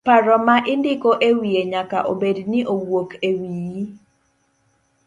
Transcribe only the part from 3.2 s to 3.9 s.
ewiyi.